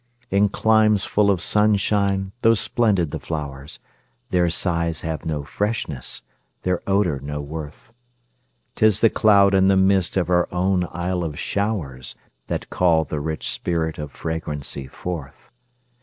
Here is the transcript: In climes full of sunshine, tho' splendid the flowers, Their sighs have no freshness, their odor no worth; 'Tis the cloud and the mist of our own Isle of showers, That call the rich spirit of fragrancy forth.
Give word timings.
In 0.31 0.49
climes 0.49 1.03
full 1.05 1.29
of 1.29 1.39
sunshine, 1.39 2.31
tho' 2.41 2.55
splendid 2.55 3.11
the 3.11 3.19
flowers, 3.19 3.79
Their 4.31 4.49
sighs 4.49 5.01
have 5.01 5.27
no 5.27 5.43
freshness, 5.43 6.23
their 6.63 6.81
odor 6.89 7.19
no 7.19 7.39
worth; 7.39 7.93
'Tis 8.73 9.01
the 9.01 9.11
cloud 9.11 9.53
and 9.53 9.69
the 9.69 9.77
mist 9.77 10.17
of 10.17 10.27
our 10.31 10.47
own 10.51 10.87
Isle 10.91 11.23
of 11.23 11.37
showers, 11.37 12.15
That 12.47 12.71
call 12.71 13.03
the 13.03 13.19
rich 13.19 13.51
spirit 13.51 13.99
of 13.99 14.11
fragrancy 14.11 14.87
forth. 14.87 15.51